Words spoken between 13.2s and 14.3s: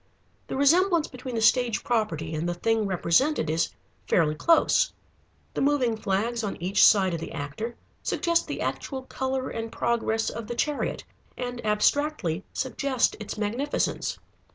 magnificence.